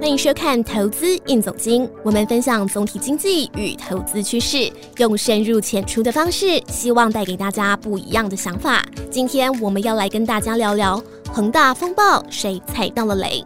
[0.00, 8.82] 欢迎收看《投资应总经》，我们分享总体经济与投资趋势，用深入浅出的方式，希望带给大家不一样的想法。
[9.10, 11.00] 今天我们要来跟大家聊聊
[11.30, 13.44] 恒大风暴，谁踩到了雷？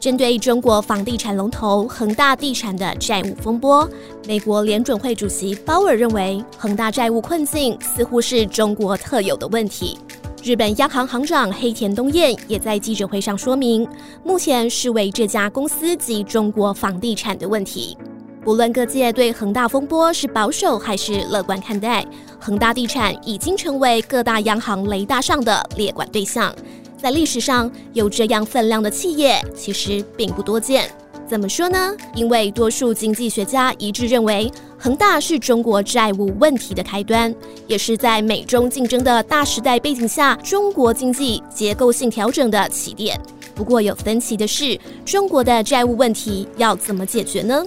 [0.00, 3.88] 针对中国房地产龙头恒大地产的债务风波，
[4.26, 9.96] 美国联准会主席鲍尔认为，恒大债务困境似乎是中国特有的问题。
[10.42, 13.86] 日本央行行长黑田东彦也在记者会上说明，
[14.24, 17.96] 目前是为这家公司及中国房地产的问题。
[18.42, 22.06] 不论各界对恒大风波是保守还是乐观看待，
[22.40, 26.54] 恒大地产已经成为各大央行雷达上的列管对象。
[26.96, 30.90] 在历史上有这样分量的企业，其实并不多见。
[31.28, 31.94] 怎么说呢？
[32.14, 34.50] 因为多数经济学家一致认为，
[34.82, 37.34] 恒大是中国债务问题的开端，
[37.66, 43.20] 也是在美中竞争的大时代背景下，中国经济结构性调整的起点。
[43.54, 47.62] 不过有分歧的是，中国的债务问题要怎么解决呢？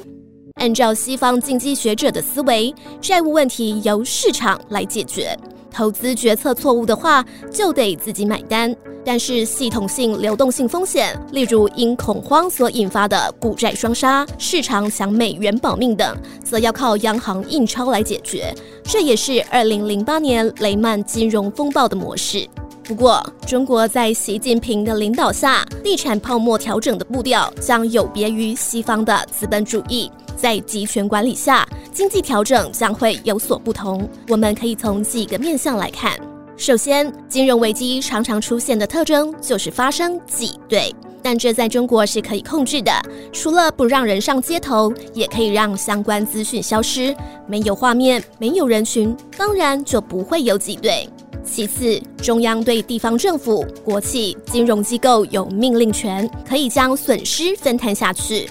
[0.56, 5.38] 按照西方经济学者的思维，债务问题由市场来解决。
[5.70, 8.76] 投资决策错误的话，就得自己买单。
[9.06, 18.54] 但是系统性流动性风险，例如因恐慌所引发的股债双杀、市场抢美元保命等，则要靠央行印钞来解决。
[18.84, 22.48] 这也是二零零八年雷曼金融风暴的模式。
[22.84, 30.12] 不过，中国在习近平的领导下，地产泡沫调整的步调将有别于西方的资本主义。
[30.36, 34.06] 在集权管理下，经济调整将会有所不同。
[34.28, 36.12] 我们可以从几个面向来看。
[36.56, 42.92] 首先，金融危机常常出现的特征就是发生挤兑，但这在中国是可以控制的。
[43.32, 47.14] 除了不让人上街头，也可以让相关资讯消失。
[47.48, 51.10] 没有画面，没有人群，当然就不会有挤兑。
[51.44, 58.48] 其次，中央对地方政府、国企、金融机构有命令权，可以将损失分摊下去。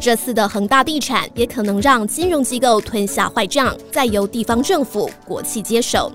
[0.00, 6.10] 这次的恒大地产也可能让金融机构吞下坏账，再由地方政府、国企接手。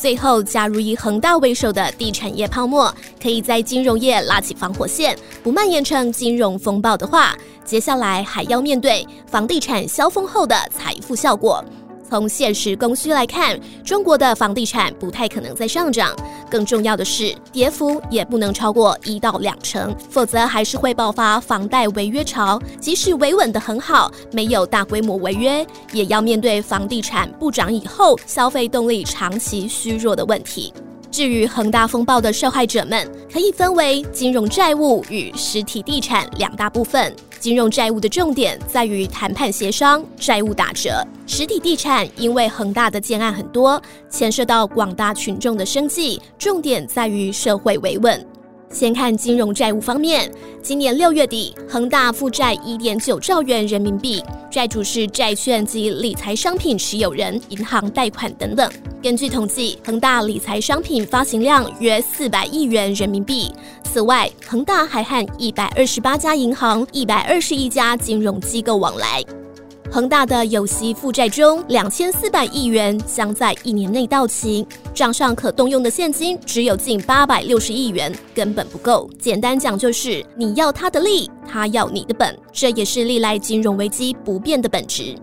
[0.00, 11.62] 最后，加入以恒大为首的地产业泡沫可以在金融业拉起防火线，不蔓延成金融风暴的话，接下来还要面对房地产消风后的财富效果。
[12.10, 16.12] 从现实供需来看，中国的房地产不太可能再上涨。
[16.50, 22.60] 更重要的是，跌幅也不能超过一到两成，否则还是会爆发房贷违约潮。
[22.80, 30.74] 即使维稳的很好，没有大规模违约，也要面对房地产不涨以后消费动力长期虚弱的问题。
[31.12, 37.14] 至于恒大风暴的受害者们，可以分为金融债务与实体地产两大部分。
[37.40, 48.29] 金融债务的重点在于谈判协商，债务打折；实体地产因为恒大的建案很多，牵涉到广大群众的生计，重点在于社会维稳。
[48.72, 50.30] 先看金融债务方面，
[50.62, 58.70] 今年六月底，恒大负债一点九兆元人民币，债主是债券及理财商品持有人、银行贷款等等。
[59.02, 63.52] 根据统计，恒大理财商品发行量约四百亿元人民币。
[63.82, 69.24] 此外，恒大还和一百二十八家银行、一百二十一家金融机构往来。
[69.92, 74.64] 恒大的有息负债中，两千四百亿元将在一年内到期，
[74.94, 79.10] 账上可动用的现金只有近八百六十亿元，根本不够。
[79.18, 85.16] 简单讲就是，你要他的利，他要你的本，这也是历来金融危机不变的本质。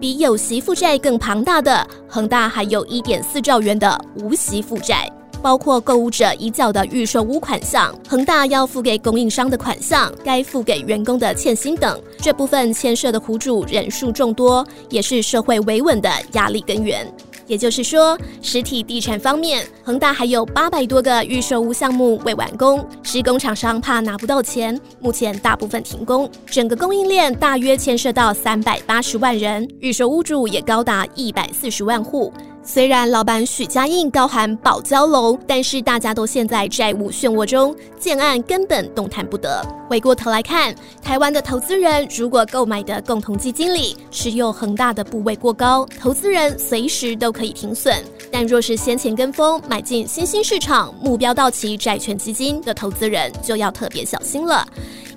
[0.00, 5.06] 比有息负债更庞大的，恒大还有一点四兆元的无息负债。
[5.44, 17.06] 包括购物者已缴的预售屋款项、恒大要付给供应商的款项、该付给员工的欠薪等，这部分牵涉的苦主人数众多，也是社会维稳的压力根源。
[17.46, 26.26] 也就是说，实体地产方面，恒大还有八百多个预售屋项目未完工，施工厂商怕拿不到钱，目前大部分停工。
[26.46, 32.32] 整个供应链大约牵涉到三百八十万人，预售屋主也高达一百四十万户。
[32.66, 39.62] 虽然老板许家印高喊保交楼，但是大家都陷在债务漩涡中，建案根本动弹不得。
[39.86, 48.02] 回过头来看，台湾的投资人如果购买的共同基金里持有恒大的部位过高，投资人随时都可以停损。
[48.32, 54.66] 但若是先前跟风买进新兴市场目标到期债券基金的投资人，就要特别小心了。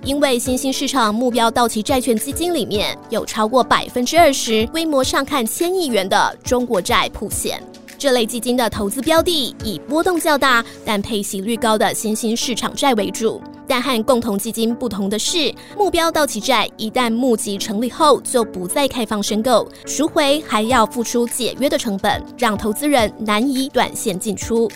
[0.03, 7.61] 因为新兴市场目标到期债券基金里面有超过百分之二十规模上看千亿元的中国债铺现，
[7.97, 13.41] 这类基金的投资标的以波动较大但配息率高的新兴市场债为主。
[13.69, 24.71] 但和共同基金不同的是，目标到期债一旦募集成立后就不再开放申购，赎回还要付出解约的成本，让投资人难以短线进出。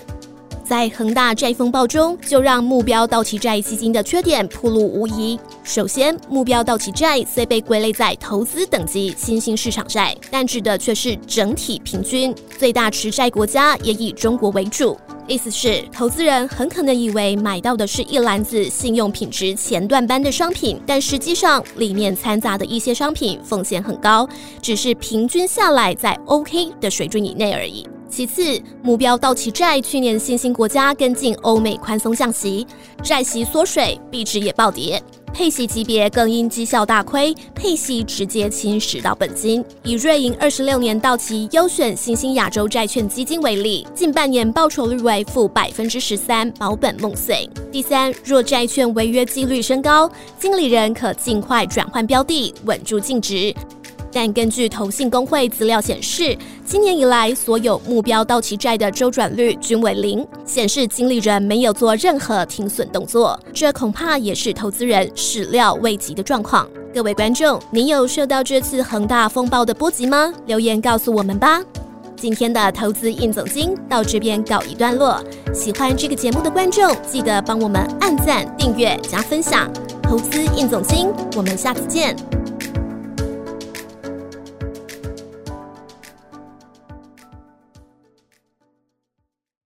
[0.72, 5.38] 在恒大债风暴中，就让目标到期债基金的缺点暴露无遗。
[5.66, 14.98] 首先，目标到期债虽被归类在投资等级新兴市场债，但指的却是整体平均，最大持债国家也以中国为主。
[15.28, 24.26] 意思是，投资人很可能以为买到的是一篮子信用品质前段班的商品，但实际上里面掺杂的一些商品风险很高，
[24.62, 27.86] 只是平均下来在 OK 的水准以内而已。
[28.12, 32.68] 其次，目标到期债去年新兴国家跟进欧美宽松降息，
[33.02, 35.02] 债息缩水，币值也暴跌。
[35.34, 39.64] 配息级别更因绩效大亏，配息直接侵蚀到本金。
[39.82, 47.50] 以瑞银二十六年到期优选新兴亚洲债券基金为例，近半年报酬率为负百分之十三，保本梦碎。
[47.72, 53.56] 第三，若债券违约几率升高，经理人可尽快转换标的，稳住净值。
[54.12, 66.68] 但根据投信工会资料显示，今年以来所有目标到期债的周转率均为零，显示经理人没有做任何停损动作，这恐怕也是投资人始料未及的状况。
[66.94, 70.34] 各位观众，你有受到这次恒大风暴的波及吗？
[70.46, 71.62] 留言告诉我们吧。
[72.18, 75.20] 今天的投资硬总经到这边告一段落，
[75.54, 79.72] 喜欢这个节目的观众记得帮我们按赞、订阅、加分享。
[80.04, 82.16] 投资硬总经，我们下次见。